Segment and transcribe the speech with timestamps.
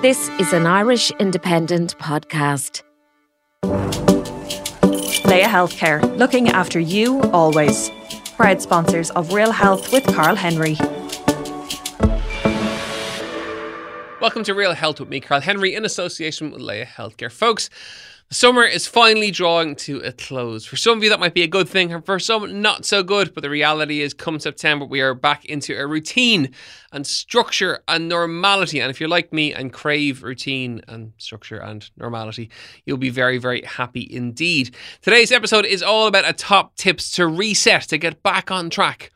[0.00, 2.84] This is an Irish Independent podcast.
[5.24, 7.90] Laya Healthcare, looking after you always.
[8.36, 10.76] Proud sponsors of Real Health with Carl Henry.
[14.20, 17.32] Welcome to Real Health with me, Carl Henry, in association with Laya Healthcare.
[17.32, 17.68] Folks,
[18.30, 20.64] summer is finally drawing to a close.
[20.64, 23.02] For some of you, that might be a good thing, and for some, not so
[23.02, 23.34] good.
[23.34, 26.52] But the reality is, come September, we are back into a routine
[26.92, 28.80] and structure and normality.
[28.80, 32.50] And if you're like me and crave routine and structure and normality,
[32.84, 34.74] you'll be very, very happy indeed.
[35.02, 39.12] Today's episode is all about a top tips to reset, to get back on track.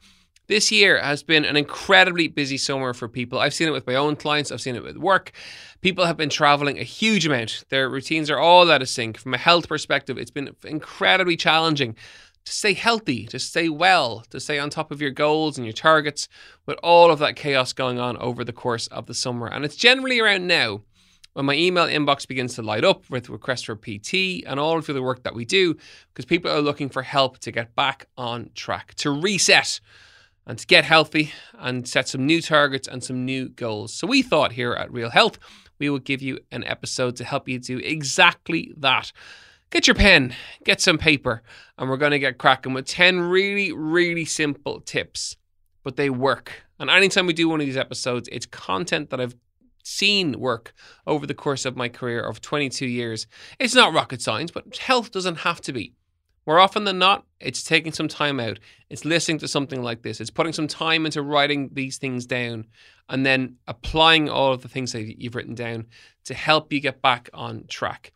[0.52, 3.38] This year has been an incredibly busy summer for people.
[3.38, 5.32] I've seen it with my own clients, I've seen it with work.
[5.80, 7.64] People have been traveling a huge amount.
[7.70, 9.16] Their routines are all out of sync.
[9.16, 11.96] From a health perspective, it's been incredibly challenging
[12.44, 15.72] to stay healthy, to stay well, to stay on top of your goals and your
[15.72, 16.28] targets
[16.66, 19.46] with all of that chaos going on over the course of the summer.
[19.46, 20.82] And it's generally around now
[21.32, 24.84] when my email inbox begins to light up with requests for PT and all of
[24.84, 28.50] the work that we do because people are looking for help to get back on
[28.54, 29.80] track, to reset
[30.46, 33.92] and to get healthy and set some new targets and some new goals.
[33.92, 35.38] So we thought here at Real Health,
[35.78, 39.12] we would give you an episode to help you do exactly that.
[39.70, 40.34] Get your pen,
[40.64, 41.42] get some paper,
[41.78, 45.36] and we're going to get cracking with 10 really, really simple tips,
[45.82, 46.64] but they work.
[46.78, 49.36] And anytime we do one of these episodes, it's content that I've
[49.82, 50.72] seen work
[51.06, 53.26] over the course of my career of 22 years.
[53.58, 55.94] It's not rocket science, but health doesn't have to be.
[56.46, 58.58] More often than not, it's taking some time out.
[58.90, 60.20] It's listening to something like this.
[60.20, 62.66] It's putting some time into writing these things down
[63.08, 65.86] and then applying all of the things that you've written down
[66.24, 68.12] to help you get back on track.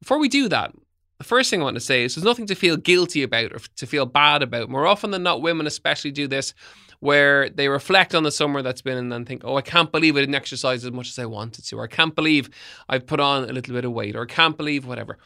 [0.00, 0.72] Before we do that,
[1.18, 3.58] the first thing I want to say is there's nothing to feel guilty about or
[3.76, 4.70] to feel bad about.
[4.70, 6.54] More often than not, women especially do this
[7.00, 10.16] where they reflect on the summer that's been and then think, oh, I can't believe
[10.16, 12.50] I didn't exercise as much as I wanted to, or I can't believe
[12.88, 15.18] I've put on a little bit of weight, or I can't believe whatever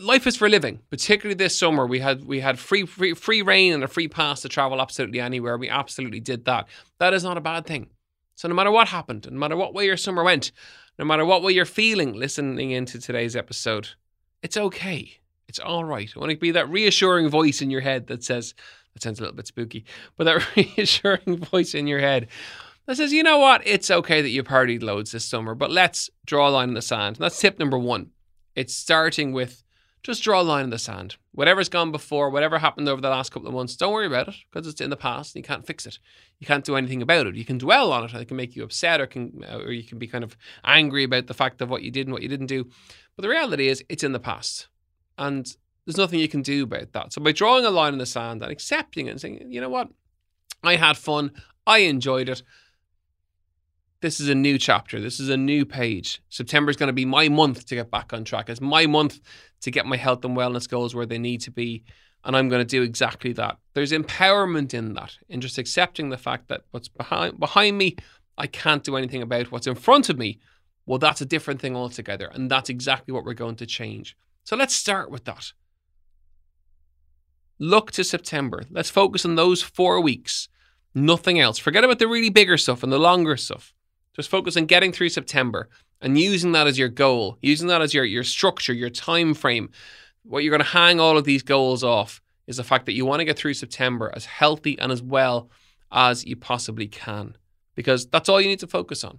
[0.00, 0.80] life is for living.
[0.90, 4.42] Particularly this summer, we had we had free free free rein and a free pass
[4.42, 5.56] to travel absolutely anywhere.
[5.56, 6.68] We absolutely did that.
[6.98, 7.88] That is not a bad thing.
[8.34, 10.52] So no matter what happened, no matter what way your summer went,
[10.98, 13.90] no matter what way you're feeling listening into today's episode,
[14.42, 15.18] it's okay.
[15.48, 16.10] It's all right.
[16.14, 18.54] I want to be that reassuring voice in your head that says
[18.94, 19.84] that sounds a little bit spooky,
[20.16, 22.28] but that reassuring voice in your head
[22.86, 26.10] that says, you know what, it's okay that you partied loads this summer, but let's
[26.24, 27.16] draw a line in the sand.
[27.16, 28.10] And that's tip number one.
[28.54, 29.62] It's starting with
[30.02, 31.16] just draw a line in the sand.
[31.32, 34.34] Whatever's gone before, whatever happened over the last couple of months, don't worry about it
[34.50, 35.98] because it's in the past and you can't fix it.
[36.38, 37.36] You can't do anything about it.
[37.36, 39.72] You can dwell on it and it can make you upset or can uh, or
[39.72, 42.22] you can be kind of angry about the fact of what you did and what
[42.22, 42.64] you didn't do.
[43.16, 44.68] But the reality is it's in the past.
[45.18, 47.12] And there's nothing you can do about that.
[47.12, 49.68] So by drawing a line in the sand and accepting it and saying, you know
[49.68, 49.88] what?
[50.62, 51.32] I had fun.
[51.66, 52.42] I enjoyed it
[54.00, 55.00] this is a new chapter.
[55.00, 56.22] This is a new page.
[56.28, 58.48] September is going to be my month to get back on track.
[58.48, 59.20] It's my month
[59.62, 61.84] to get my health and wellness goals where they need to be.
[62.24, 63.56] And I'm going to do exactly that.
[63.74, 67.96] There's empowerment in that, in just accepting the fact that what's behind behind me,
[68.36, 69.50] I can't do anything about.
[69.50, 70.38] What's in front of me,
[70.86, 72.30] well, that's a different thing altogether.
[72.32, 74.16] And that's exactly what we're going to change.
[74.44, 75.52] So let's start with that.
[77.58, 78.62] Look to September.
[78.70, 80.48] Let's focus on those four weeks.
[80.94, 81.58] Nothing else.
[81.58, 83.72] Forget about the really bigger stuff and the longer stuff.
[84.16, 85.68] Just focus on getting through September
[86.00, 89.70] and using that as your goal, using that as your, your structure, your time frame.
[90.22, 93.06] What you're going to hang all of these goals off is the fact that you
[93.06, 95.50] want to get through September as healthy and as well
[95.92, 97.36] as you possibly can,
[97.74, 99.18] because that's all you need to focus on.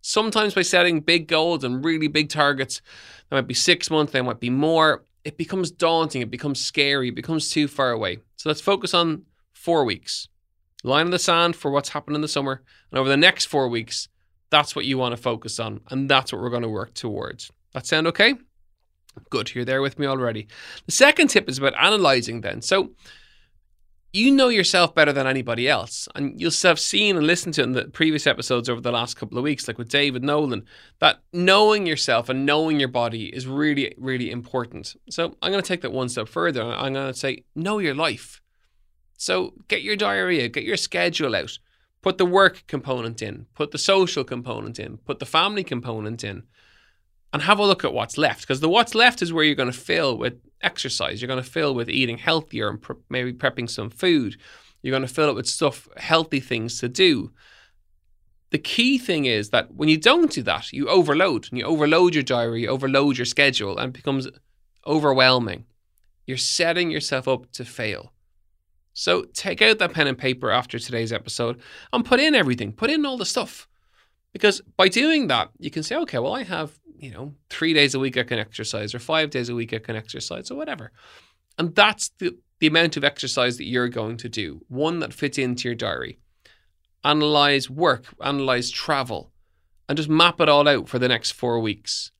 [0.00, 2.80] Sometimes by setting big goals and really big targets,
[3.28, 7.08] that might be six months, they might be more, it becomes daunting, it becomes scary,
[7.08, 8.18] it becomes too far away.
[8.36, 9.22] So let's focus on
[9.52, 10.28] four weeks.
[10.84, 12.62] Line in the sand for what's happened in the summer.
[12.92, 14.08] And over the next four weeks,
[14.50, 17.50] that's what you want to focus on, and that's what we're going to work towards.
[17.72, 18.34] That sound okay?
[19.30, 20.46] Good, you're there with me already.
[20.86, 22.62] The second tip is about analyzing then.
[22.62, 22.90] So,
[24.16, 26.08] you know yourself better than anybody else.
[26.14, 29.36] And you'll have seen and listened to in the previous episodes over the last couple
[29.36, 30.64] of weeks, like with David Nolan,
[31.00, 34.96] that knowing yourself and knowing your body is really, really important.
[35.10, 36.62] So I'm going to take that one step further.
[36.62, 38.40] I'm going to say, know your life.
[39.18, 41.58] So get your diary out, get your schedule out.
[42.06, 46.44] Put the work component in, put the social component in, put the family component in,
[47.32, 48.42] and have a look at what's left.
[48.42, 51.20] Because the what's left is where you're going to fill with exercise.
[51.20, 52.80] You're going to fill with eating healthier and
[53.10, 54.36] maybe prepping some food.
[54.82, 57.32] You're going to fill it with stuff, healthy things to do.
[58.50, 62.14] The key thing is that when you don't do that, you overload and you overload
[62.14, 64.28] your diary, you overload your schedule, and it becomes
[64.86, 65.64] overwhelming.
[66.24, 68.12] You're setting yourself up to fail.
[68.98, 71.60] So take out that pen and paper after today's episode
[71.92, 73.68] and put in everything, put in all the stuff.
[74.32, 77.94] Because by doing that, you can say, okay, well, I have, you know, three days
[77.94, 80.92] a week I can exercise or five days a week I can exercise or whatever.
[81.58, 85.36] And that's the, the amount of exercise that you're going to do, one that fits
[85.36, 86.18] into your diary.
[87.04, 89.30] Analyze work, analyze travel,
[89.90, 92.12] and just map it all out for the next four weeks.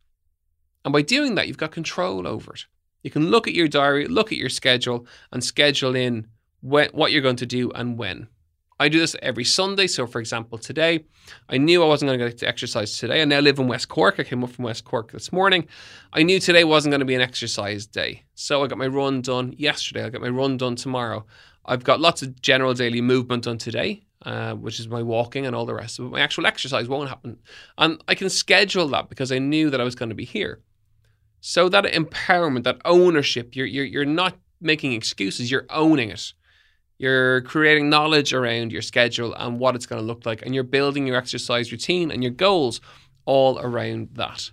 [0.84, 2.66] And by doing that, you've got control over it.
[3.02, 6.26] You can look at your diary, look at your schedule, and schedule in
[6.60, 8.28] what you're going to do and when.
[8.78, 9.86] I do this every Sunday.
[9.86, 11.06] So, for example, today,
[11.48, 13.22] I knew I wasn't going to get to exercise today.
[13.22, 14.16] I now live in West Cork.
[14.18, 15.66] I came up from West Cork this morning.
[16.12, 18.24] I knew today wasn't going to be an exercise day.
[18.34, 20.04] So, I got my run done yesterday.
[20.04, 21.24] I got my run done tomorrow.
[21.64, 25.56] I've got lots of general daily movement done today, uh, which is my walking and
[25.56, 26.10] all the rest of it.
[26.10, 27.38] My actual exercise won't happen.
[27.78, 30.60] And I can schedule that because I knew that I was going to be here.
[31.40, 36.34] So, that empowerment, that ownership, you're, you're, you're not making excuses, you're owning it.
[36.98, 40.64] You're creating knowledge around your schedule and what it's going to look like, and you're
[40.64, 42.80] building your exercise routine and your goals
[43.26, 44.50] all around that.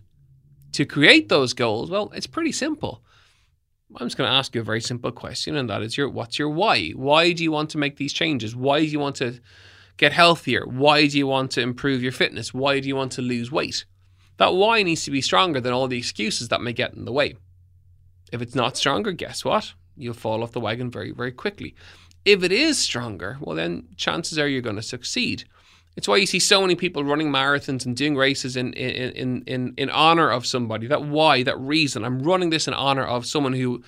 [0.74, 3.02] To create those goals, well, it's pretty simple.
[3.96, 6.40] I'm just going to ask you a very simple question, and that is your what's
[6.40, 6.90] your why?
[6.90, 8.56] Why do you want to make these changes?
[8.56, 9.40] Why do you want to
[9.98, 10.66] get healthier?
[10.66, 12.54] Why do you want to improve your fitness?
[12.54, 13.86] Why do you want to lose weight?
[14.38, 17.12] That why needs to be stronger than all the excuses that may get in the
[17.12, 17.36] way.
[18.32, 19.74] If it's not stronger, guess what?
[19.96, 21.76] You'll fall off the wagon very, very quickly.
[22.26, 25.44] If it is stronger, well, then chances are you're going to succeed.
[25.96, 29.44] It's why you see so many people running marathons and doing races in in in
[29.46, 30.88] in, in honor of somebody.
[30.88, 32.04] That why, that reason.
[32.04, 33.84] I'm running this in honor of someone who,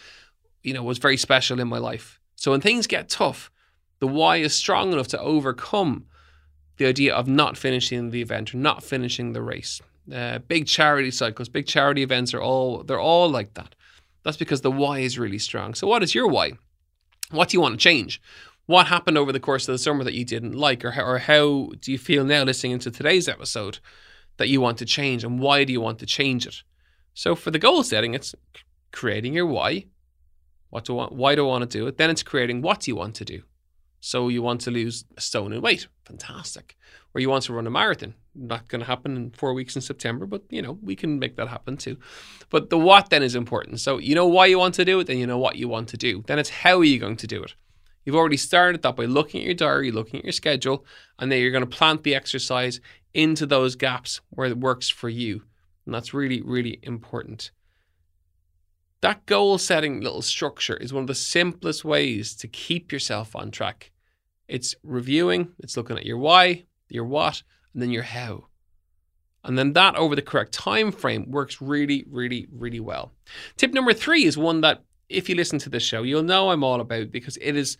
[0.61, 2.19] you know, was very special in my life.
[2.35, 3.49] So when things get tough,
[3.99, 6.05] the why is strong enough to overcome
[6.77, 9.81] the idea of not finishing the event or not finishing the race.
[10.13, 13.73] Uh, big charity cycles, big charity events are all they're all like that.
[14.23, 15.73] That's because the why is really strong.
[15.73, 16.53] So what is your why?
[17.31, 18.21] What do you want to change?
[18.65, 21.19] What happened over the course of the summer that you didn't like, or how, or
[21.19, 23.79] how do you feel now listening into today's episode
[24.37, 26.63] that you want to change, and why do you want to change it?
[27.13, 28.35] So for the goal setting, it's
[28.91, 29.85] creating your why.
[30.69, 31.13] What do I want?
[31.13, 31.97] Why do I want to do it?
[31.97, 33.43] Then it's creating what do you want to do.
[34.05, 36.77] So you want to lose a stone in weight, fantastic.
[37.15, 39.81] Or you want to run a marathon, not going to happen in four weeks in
[39.81, 41.97] September, but you know we can make that happen too.
[42.51, 43.79] But the what then is important.
[43.79, 45.89] So you know why you want to do it, then you know what you want
[45.89, 46.23] to do.
[46.27, 47.55] Then it's how are you going to do it.
[48.03, 50.85] You've already started that by looking at your diary, looking at your schedule,
[51.17, 52.81] and then you're going to plant the exercise
[53.15, 55.41] into those gaps where it works for you.
[55.87, 57.49] And that's really, really important.
[59.01, 63.49] That goal setting little structure is one of the simplest ways to keep yourself on
[63.49, 63.91] track.
[64.47, 67.43] It's reviewing, it's looking at your why, your what,
[67.73, 68.47] and then your how.
[69.43, 73.11] And then that over the correct time frame works really, really, really well.
[73.57, 76.63] Tip number three is one that if you listen to this show, you'll know I'm
[76.63, 77.77] all about because it is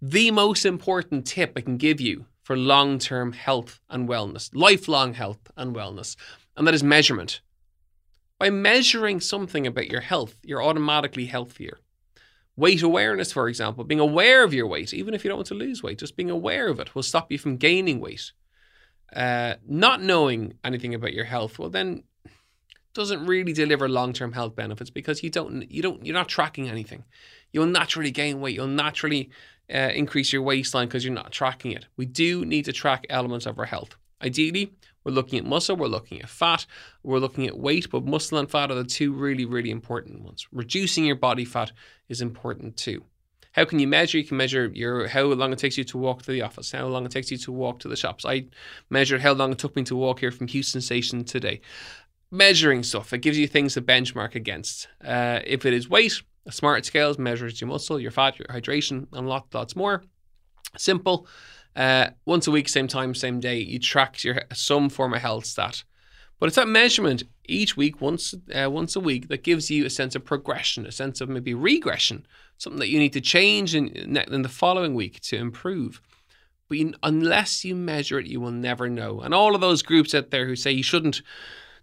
[0.00, 5.14] the most important tip I can give you for long term health and wellness, lifelong
[5.14, 6.16] health and wellness,
[6.56, 7.40] and that is measurement.
[8.38, 11.78] By measuring something about your health, you're automatically healthier.
[12.58, 15.54] Weight awareness, for example, being aware of your weight, even if you don't want to
[15.54, 18.32] lose weight, just being aware of it will stop you from gaining weight.
[19.14, 22.02] Uh, not knowing anything about your health, well, then
[22.94, 27.04] doesn't really deliver long-term health benefits because you don't you don't you're not tracking anything.
[27.52, 28.56] You'll naturally gain weight.
[28.56, 29.30] You'll naturally
[29.72, 31.86] uh, increase your waistline because you're not tracking it.
[31.96, 33.94] We do need to track elements of our health.
[34.20, 34.72] Ideally,
[35.08, 36.66] we're looking at muscle, we're looking at fat,
[37.02, 40.46] we're looking at weight, but muscle and fat are the two really, really important ones.
[40.52, 41.72] Reducing your body fat
[42.10, 43.02] is important too.
[43.52, 44.18] How can you measure?
[44.18, 46.86] You can measure your how long it takes you to walk to the office, how
[46.88, 48.26] long it takes you to walk to the shops.
[48.26, 48.48] I
[48.90, 51.62] measured how long it took me to walk here from Heuston Station today.
[52.30, 54.88] Measuring stuff, it gives you things to benchmark against.
[55.02, 59.06] Uh, if it is weight, a smart scales measures your muscle, your fat, your hydration,
[59.14, 60.02] and lots, lots more.
[60.76, 61.26] Simple.
[61.76, 65.46] Uh, once a week, same time, same day, you track your some form of health
[65.46, 65.84] stat.
[66.38, 69.90] But it's that measurement each week, once uh, once a week, that gives you a
[69.90, 72.26] sense of progression, a sense of maybe regression,
[72.58, 76.00] something that you need to change in, in the following week to improve.
[76.68, 79.20] But you, unless you measure it, you will never know.
[79.20, 81.22] And all of those groups out there who say you shouldn't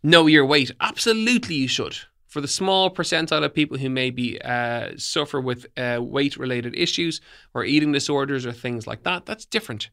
[0.04, 1.98] know your weight, absolutely you should.
[2.36, 7.22] For the small percentile of people who maybe uh, suffer with uh, weight related issues
[7.54, 9.90] or eating disorders or things like that, that's different.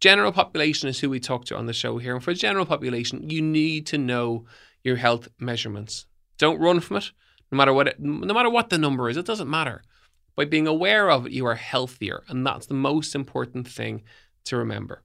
[0.00, 2.14] General population is who we talk to on the show here.
[2.14, 4.46] And for the general population, you need to know
[4.82, 6.06] your health measurements.
[6.38, 7.12] Don't run from it.
[7.50, 9.82] No matter what it, no matter what the number is, it doesn't matter.
[10.34, 14.02] By being aware of it, you are healthier, and that's the most important thing
[14.44, 15.02] to remember.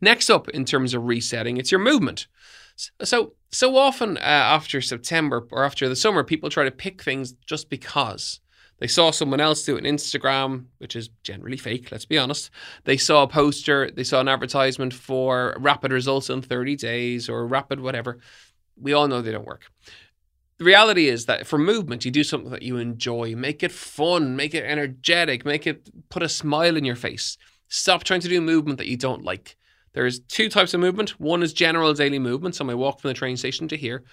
[0.00, 2.28] Next up, in terms of resetting, it's your movement.
[2.76, 7.32] So, so often uh, after September or after the summer, people try to pick things
[7.46, 8.40] just because.
[8.78, 12.50] They saw someone else do it on Instagram, which is generally fake, let's be honest.
[12.84, 17.46] They saw a poster, they saw an advertisement for rapid results in 30 days or
[17.46, 18.18] rapid whatever.
[18.78, 19.70] We all know they don't work.
[20.58, 23.34] The reality is that for movement, you do something that you enjoy.
[23.34, 27.38] Make it fun, make it energetic, make it put a smile in your face.
[27.68, 29.56] Stop trying to do movement that you don't like.
[29.96, 31.18] There's two types of movement.
[31.18, 32.54] One is general daily movement.
[32.54, 34.04] So I walk from the train station to here.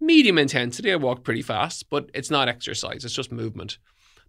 [0.00, 3.78] Medium intensity, I walk pretty fast, but it's not exercise, it's just movement.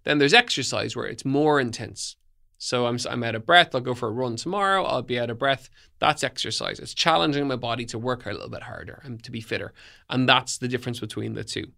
[0.04, 2.16] Then there's exercise where it's more intense.
[2.60, 3.74] So I'm, I'm out of breath.
[3.74, 4.84] I'll go for a run tomorrow.
[4.84, 5.72] I'll be out of breath.
[5.98, 6.78] That's exercise.
[6.80, 9.74] It's challenging my body to work a little bit harder and to be fitter.
[10.12, 11.72] And that's the difference between the two.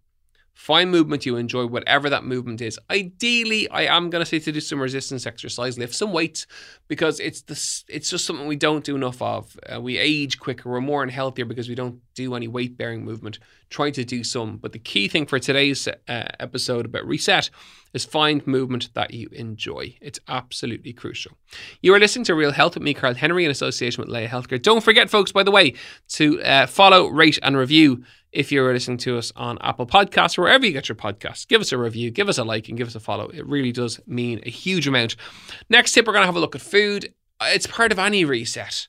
[0.54, 2.78] Find movement you enjoy, whatever that movement is.
[2.90, 6.46] Ideally, I am going to say to do some resistance exercise, lift some weights,
[6.88, 7.84] because it's this.
[7.88, 9.56] It's just something we don't do enough of.
[9.66, 13.38] Uh, we age quicker, we're more unhealthier because we don't do any weight bearing movement.
[13.70, 17.48] Try to do some, but the key thing for today's uh, episode about reset
[17.94, 19.96] is find movement that you enjoy.
[20.00, 21.32] It's absolutely crucial.
[21.80, 24.60] You are listening to Real Health with me, Carl Henry, in association with Laya Healthcare.
[24.60, 25.74] Don't forget, folks, by the way,
[26.10, 30.42] to uh, follow, rate, and review if you're listening to us on Apple Podcasts or
[30.42, 31.46] wherever you get your podcasts.
[31.46, 33.28] Give us a review, give us a like, and give us a follow.
[33.28, 35.16] It really does mean a huge amount.
[35.68, 37.12] Next tip, we're going to have a look at food.
[37.42, 38.88] It's part of any reset.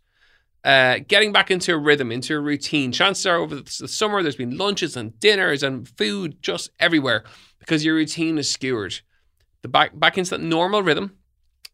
[0.64, 2.94] Uh, getting back into a rhythm, into a routine.
[2.94, 7.26] Chances are over the summer, there's been lunches and dinners and food just everywhere
[7.60, 9.02] because your routine is skewered.
[9.62, 11.18] The back back into that normal rhythm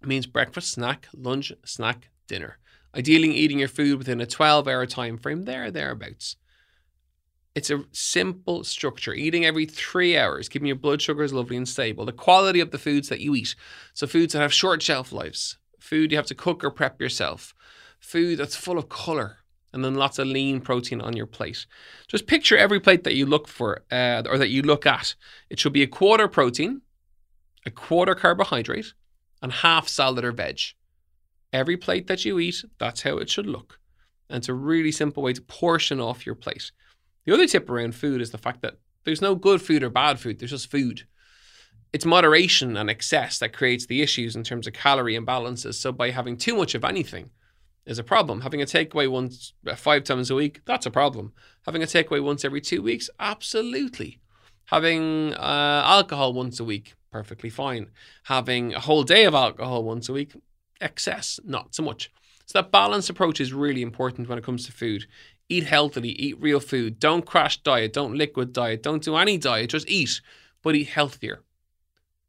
[0.02, 2.58] means breakfast, snack, lunch, snack, dinner.
[2.96, 6.36] Ideally, eating your food within a 12 hour time frame, there, thereabouts.
[7.60, 9.14] It's a simple structure.
[9.14, 12.06] Eating every three hours, keeping your blood sugars lovely and stable.
[12.06, 13.54] The quality of the foods that you eat.
[13.94, 17.54] So, foods that have short shelf lives, food you have to cook or prep yourself,
[18.00, 19.40] food that's full of color,
[19.74, 21.66] and then lots of lean protein on your plate.
[22.08, 25.16] Just picture every plate that you look for uh, or that you look at.
[25.50, 26.80] It should be a quarter protein,
[27.66, 28.94] a quarter carbohydrate,
[29.42, 30.62] and half salad or veg.
[31.52, 33.80] Every plate that you eat, that's how it should look.
[34.30, 36.72] And it's a really simple way to portion off your plate.
[37.26, 40.20] The other tip around food is the fact that there's no good food or bad
[40.20, 41.04] food, there's just food.
[41.92, 45.76] It's moderation and excess that creates the issues in terms of calorie imbalances.
[45.76, 47.32] So, by having too much of anything
[47.86, 48.42] is a problem.
[48.42, 51.34] Having a takeaway once, uh, five times a week, that's a problem.
[51.66, 54.20] Having a takeaway once every two weeks, absolutely.
[54.66, 57.90] Having uh, alcohol once a week, perfectly fine.
[58.26, 60.34] Having a whole day of alcohol once a week,
[60.80, 62.12] excess, not so much.
[62.46, 65.08] So, that balanced approach is really important when it comes to food
[65.50, 67.00] eat healthily, eat real food.
[67.00, 70.22] Don't crash diet, don't liquid diet, don't do any diet, just eat,
[70.62, 71.42] but eat healthier.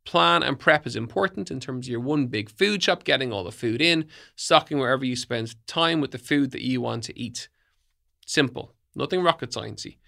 [0.05, 3.45] Plan and prep is important in terms of your one big food shop, getting all
[3.45, 7.19] the food in, stocking wherever you spend time with the food that you want to
[7.19, 7.49] eat.
[8.27, 9.99] Simple, nothing rocket sciencey.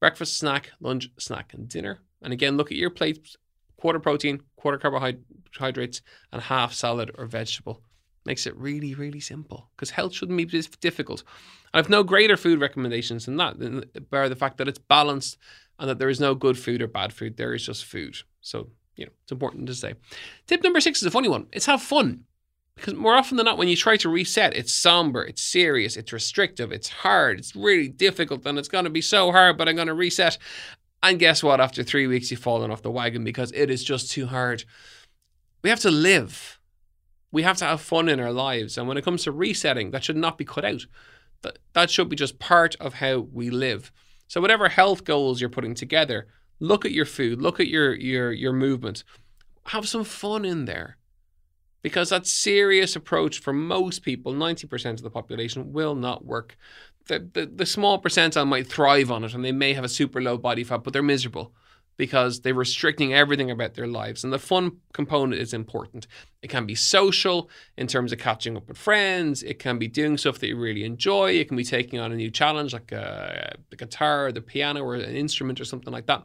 [0.00, 1.98] Breakfast, snack, lunch, snack, and dinner.
[2.22, 3.36] And again, look at your plate
[3.78, 6.02] quarter protein, quarter carbohydrates,
[6.32, 7.82] and half salad or vegetable.
[8.28, 10.44] Makes it really, really simple because health shouldn't be
[10.80, 11.24] difficult.
[11.72, 15.38] I have no greater food recommendations than that, bar the fact that it's balanced
[15.78, 17.38] and that there is no good food or bad food.
[17.38, 18.18] There is just food.
[18.42, 19.94] So, you know, it's important to say.
[20.46, 22.24] Tip number six is a funny one it's have fun.
[22.74, 26.12] Because more often than not, when you try to reset, it's somber, it's serious, it's
[26.12, 29.76] restrictive, it's hard, it's really difficult, and it's going to be so hard, but I'm
[29.76, 30.36] going to reset.
[31.02, 31.62] And guess what?
[31.62, 34.64] After three weeks, you've fallen off the wagon because it is just too hard.
[35.62, 36.57] We have to live
[37.30, 38.78] we have to have fun in our lives.
[38.78, 40.86] And when it comes to resetting, that should not be cut out.
[41.42, 43.92] That, that should be just part of how we live.
[44.26, 48.32] So whatever health goals you're putting together, look at your food, look at your your
[48.32, 49.04] your movement.
[49.66, 50.96] Have some fun in there.
[51.80, 56.56] Because that serious approach for most people, 90% of the population, will not work.
[57.06, 60.20] The, the, the small percentile might thrive on it and they may have a super
[60.20, 61.54] low body fat, but they're miserable
[61.98, 64.22] because they're restricting everything about their lives.
[64.24, 66.06] And the fun component is important.
[66.40, 69.42] It can be social in terms of catching up with friends.
[69.42, 71.32] It can be doing stuff that you really enjoy.
[71.32, 74.82] It can be taking on a new challenge like a, the guitar or the piano
[74.82, 76.24] or an instrument or something like that.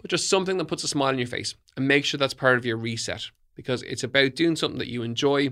[0.00, 2.56] But just something that puts a smile on your face and make sure that's part
[2.56, 5.48] of your reset because it's about doing something that you enjoy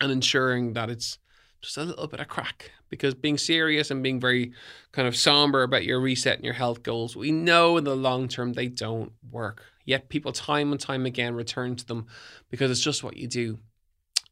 [0.00, 1.18] and ensuring that it's
[1.60, 4.52] just a little bit of crack because being serious and being very
[4.92, 8.28] kind of somber about your reset and your health goals, we know in the long
[8.28, 9.62] term they don't work.
[9.84, 12.06] Yet people time and time again return to them
[12.50, 13.58] because it's just what you do.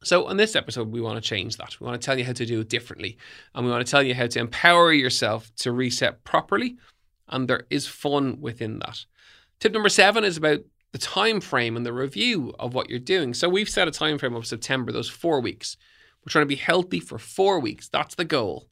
[0.04, 1.80] So, on this episode, we want to change that.
[1.80, 3.16] We want to tell you how to do it differently.
[3.54, 6.76] And we want to tell you how to empower yourself to reset properly.
[7.28, 9.04] And there is fun within that.
[9.58, 10.60] Tip number seven is about
[10.92, 13.32] the time frame and the review of what you're doing.
[13.34, 15.76] So, we've set a time frame of September, those four weeks.
[16.26, 17.88] We're trying to be healthy for four weeks.
[17.88, 18.66] That's the goal.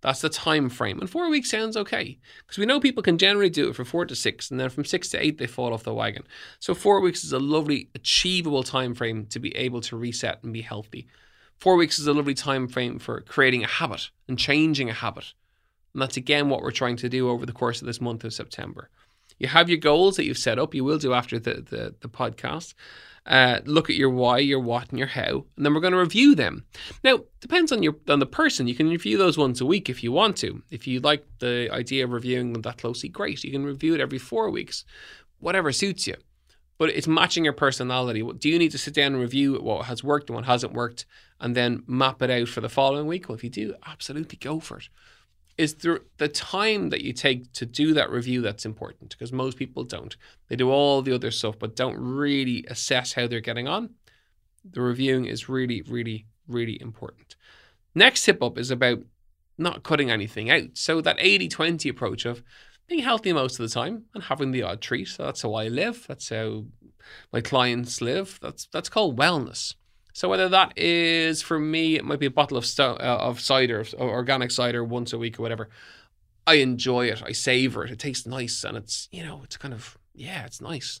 [0.00, 1.00] That's the time frame.
[1.00, 4.06] And four weeks sounds okay because we know people can generally do it for four
[4.06, 6.22] to six, and then from six to eight, they fall off the wagon.
[6.60, 10.52] So four weeks is a lovely, achievable time frame to be able to reset and
[10.52, 11.08] be healthy.
[11.58, 15.34] Four weeks is a lovely time frame for creating a habit and changing a habit.
[15.92, 18.32] And that's again what we're trying to do over the course of this month of
[18.32, 18.88] September.
[19.40, 20.74] You have your goals that you've set up.
[20.74, 22.74] You will do after the, the, the podcast.
[23.26, 25.98] Uh, look at your why, your what, and your how, and then we're going to
[25.98, 26.64] review them.
[27.04, 28.66] Now, depends on your on the person.
[28.66, 30.62] You can review those once a week if you want to.
[30.70, 33.44] If you like the idea of reviewing them that closely, great.
[33.44, 34.84] You can review it every four weeks,
[35.38, 36.16] whatever suits you.
[36.78, 38.22] But it's matching your personality.
[38.22, 41.04] Do you need to sit down and review what has worked and what hasn't worked,
[41.40, 43.28] and then map it out for the following week?
[43.28, 44.88] Well, if you do, absolutely go for it
[45.60, 49.58] is the, the time that you take to do that review that's important because most
[49.58, 50.16] people don't.
[50.48, 53.90] They do all the other stuff but don't really assess how they're getting on.
[54.64, 57.36] The reviewing is really, really, really important.
[57.94, 59.00] Next tip up is about
[59.58, 60.78] not cutting anything out.
[60.78, 62.42] So that 80-20 approach of
[62.88, 65.08] being healthy most of the time and having the odd treat.
[65.08, 66.06] So that's how I live.
[66.08, 66.64] That's how
[67.34, 68.38] my clients live.
[68.40, 69.74] That's that's called wellness.
[70.12, 73.84] So whether that is for me, it might be a bottle of uh, of cider,
[73.98, 75.68] organic cider, once a week or whatever.
[76.46, 77.22] I enjoy it.
[77.24, 77.90] I savor it.
[77.90, 81.00] It tastes nice, and it's you know it's kind of yeah, it's nice.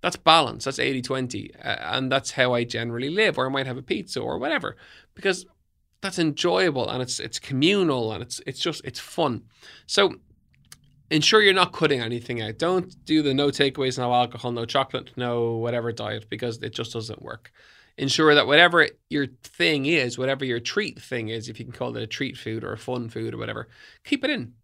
[0.00, 0.64] That's balance.
[0.64, 1.56] That's 80-20.
[1.64, 3.38] Uh, and that's how I generally live.
[3.38, 4.76] Or I might have a pizza or whatever
[5.14, 5.46] because
[6.02, 9.44] that's enjoyable and it's it's communal and it's it's just it's fun.
[9.86, 10.16] So
[11.10, 12.58] ensure you're not cutting anything out.
[12.58, 16.92] Don't do the no takeaways, no alcohol, no chocolate, no whatever diet because it just
[16.92, 17.50] doesn't work
[17.96, 21.96] ensure that whatever your thing is, whatever your treat thing is, if you can call
[21.96, 23.68] it a treat food or a fun food or whatever,
[24.04, 24.54] keep it in.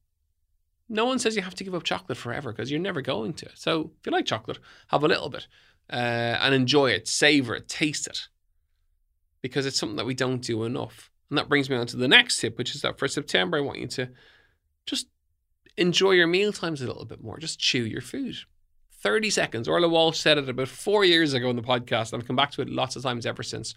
[0.88, 3.48] No one says you have to give up chocolate forever because you're never going to.
[3.54, 4.58] So if you like chocolate,
[4.88, 5.46] have a little bit
[5.92, 8.28] uh, and enjoy it, savor it, taste it,
[9.40, 11.10] because it's something that we don't do enough.
[11.28, 13.60] And that brings me on to the next tip, which is that for September, I
[13.60, 14.10] want you to
[14.84, 15.06] just
[15.76, 17.38] enjoy your meal times a little bit more.
[17.38, 18.36] Just chew your food.
[19.02, 19.68] 30 seconds.
[19.68, 22.12] Orla Walsh said it about four years ago in the podcast.
[22.12, 23.74] And I've come back to it lots of times ever since.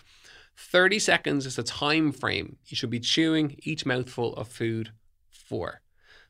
[0.58, 4.92] 30 seconds is the time frame you should be chewing each mouthful of food
[5.30, 5.82] for.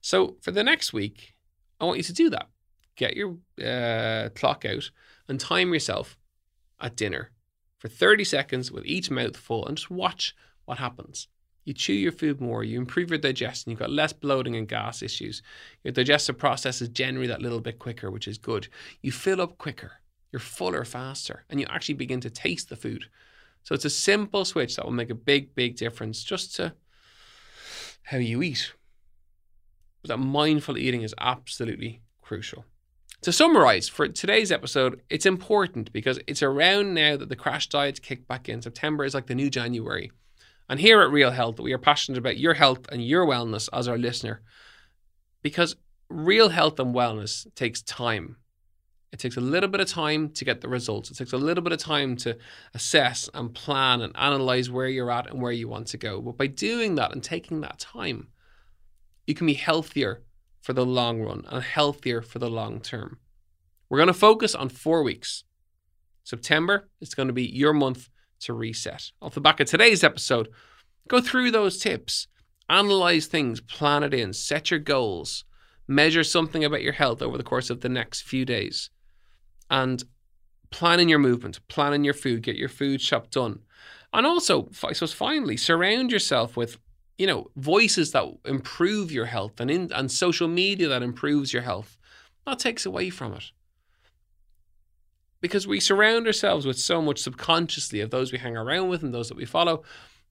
[0.02, 1.34] So for the next week,
[1.80, 2.48] I want you to do that.
[2.96, 4.92] Get your uh, clock out
[5.28, 6.18] and time yourself
[6.80, 7.32] at dinner
[7.80, 11.28] for 30 seconds with each mouthful and just watch what happens.
[11.66, 15.02] You chew your food more, you improve your digestion, you've got less bloating and gas
[15.02, 15.42] issues.
[15.84, 18.68] Your digestive process is generally that little bit quicker, which is good.
[19.02, 19.92] You fill up quicker,
[20.32, 23.06] you're fuller faster, and you actually begin to taste the food.
[23.64, 26.74] So it's a simple switch that will make a big, big difference just to
[28.04, 28.74] how you eat.
[30.02, 32.66] But that mindful eating is absolutely crucial.
[33.22, 38.02] To summarize, for today's episode, it's important because it's around now that the crash diets
[38.02, 38.62] kick back in.
[38.62, 40.12] September is like the new January.
[40.74, 43.88] And here at Real Health, we are passionate about your health and your wellness as
[43.88, 44.42] our listener
[45.44, 45.76] because
[46.10, 48.38] real health and wellness takes time.
[49.12, 51.12] It takes a little bit of time to get the results.
[51.12, 52.40] It takes a little bit of time to
[52.74, 56.20] assess and plan and analyze where you're at and where you want to go.
[56.20, 58.30] But by doing that and taking that time,
[59.28, 60.24] you can be healthier
[60.64, 63.20] for the long run and healthier for the long term.
[63.90, 65.44] We're going to focus on four weeks.
[66.24, 68.10] September is going to be your month
[68.46, 69.12] to reset.
[69.22, 70.50] Off the back of today's episode,
[71.08, 72.28] go through those tips,
[72.70, 75.46] analyze things, plan it in, set your goals,
[75.88, 78.90] measure something about your health over the course of the next few days,
[79.70, 80.04] and
[80.70, 83.60] plan in your movement, plan in your food, get your food shop done.
[84.14, 86.78] And also, I suppose, finally, surround yourself with
[87.18, 91.62] you know voices that improve your health and in and social media that improves your
[91.62, 91.98] health.
[92.46, 93.52] That takes away from it
[95.44, 99.14] because we surround ourselves with so much subconsciously of those we hang around with and
[99.14, 99.84] those that we follow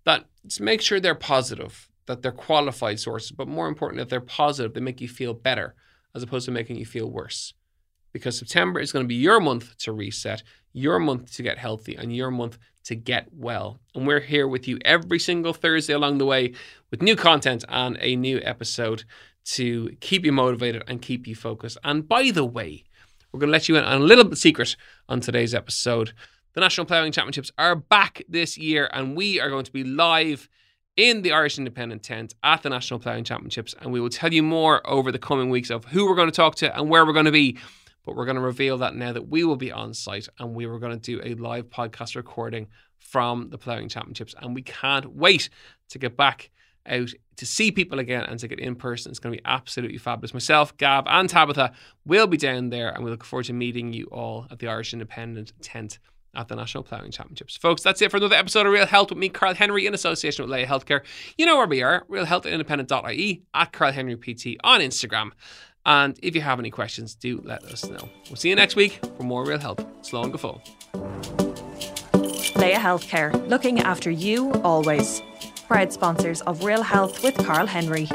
[0.04, 0.24] that
[0.58, 4.80] make sure they're positive, that they're qualified sources, but more important, that they're positive, they
[4.80, 5.74] make you feel better
[6.14, 7.52] as opposed to making you feel worse.
[8.14, 11.94] Because September is going to be your month to reset, your month to get healthy,
[11.94, 13.80] and your month to get well.
[13.94, 16.54] And we're here with you every single Thursday along the way
[16.90, 19.04] with new content and a new episode
[19.44, 21.76] to keep you motivated and keep you focused.
[21.84, 22.84] And by the way,
[23.32, 24.76] we're going to let you in on a little bit secret
[25.08, 26.12] on today's episode.
[26.52, 30.50] The National Ploughing Championships are back this year, and we are going to be live
[30.98, 33.74] in the Irish Independent tent at the National Ploughing Championships.
[33.80, 36.36] And we will tell you more over the coming weeks of who we're going to
[36.36, 37.56] talk to and where we're going to be.
[38.04, 40.66] But we're going to reveal that now that we will be on site and we
[40.66, 42.66] were going to do a live podcast recording
[42.98, 44.34] from the Ploughing Championships.
[44.38, 45.48] And we can't wait
[45.88, 46.50] to get back
[46.86, 49.10] out to see people again and to get in person.
[49.10, 50.34] It's going to be absolutely fabulous.
[50.34, 51.72] Myself, Gav, and Tabitha
[52.04, 54.92] will be down there, and we look forward to meeting you all at the Irish
[54.92, 55.98] Independent tent
[56.34, 57.56] at the National Ploughing Championships.
[57.56, 60.42] Folks, that's it for another episode of Real Health with me, Carl Henry, in association
[60.42, 61.02] with Laya Healthcare.
[61.36, 65.32] You know where we are, realhealthindependent.ie, at Carl Henry PT on Instagram.
[65.84, 68.08] And if you have any questions, do let us know.
[68.28, 69.84] We'll see you next week for more Real Health.
[70.02, 70.62] Slow and go full.
[72.54, 75.22] Laya Healthcare, looking after you always.
[75.72, 78.06] Proud sponsors of Real Health with Carl Henry.